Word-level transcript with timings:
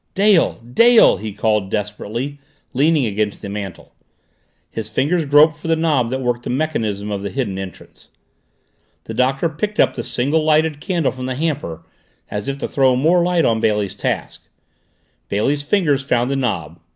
"Dale! 0.15 0.53
Dale!" 0.61 1.17
he 1.17 1.31
called 1.31 1.69
desperately, 1.69 2.39
leaning 2.73 3.05
against 3.05 3.43
the 3.43 3.49
mantel. 3.49 3.93
His 4.71 4.89
fingers 4.89 5.25
groped 5.25 5.57
for 5.57 5.67
the 5.67 5.75
knob 5.75 6.09
that 6.09 6.21
worked 6.21 6.41
the 6.41 6.49
mechanism 6.49 7.11
of 7.11 7.21
the 7.21 7.29
hidden 7.29 7.59
entrance. 7.59 8.09
The 9.03 9.13
Doctor 9.13 9.47
picked 9.47 9.79
up 9.79 9.93
the 9.93 10.03
single 10.03 10.43
lighted 10.43 10.81
candle 10.81 11.11
from 11.11 11.27
the 11.27 11.35
hamper, 11.35 11.83
as 12.31 12.47
if 12.47 12.57
to 12.57 12.67
throw 12.67 12.95
more 12.95 13.21
light 13.21 13.45
on 13.45 13.61
Bailey's 13.61 13.93
task. 13.93 14.47
Bailey's 15.29 15.61
fingers 15.61 16.01
found 16.01 16.31
the 16.31 16.35
knob. 16.35 16.79